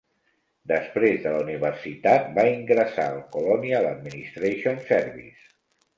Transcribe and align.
Després 0.71 1.19
de 1.25 1.33
la 1.35 1.41
universitat 1.43 2.33
va 2.39 2.45
ingressar 2.53 3.07
al 3.11 3.19
"Colonial 3.37 3.89
Administration 3.93 4.85
Service". 4.91 5.47